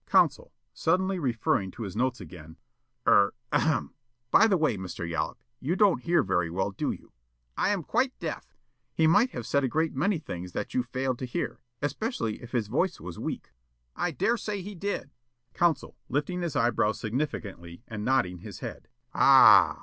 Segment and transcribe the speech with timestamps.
[0.07, 2.57] Counsel, suddenly referring to his notes again:
[3.05, 3.93] "Er ahem!
[4.31, 5.07] By the way, Mr.
[5.07, 7.13] Yollop, you don't hear very well, do you?" Yollop:
[7.55, 8.59] "I am quite deaf." Counsel:
[8.95, 12.51] "He might have said a great many things that you failed to hear, especially if
[12.51, 13.51] his voice was weak?"
[13.95, 15.11] Yollop: "I dare say he did."
[15.53, 19.79] Counsel, lifting his eyebrows significantly and nodding his head: "Ah h h!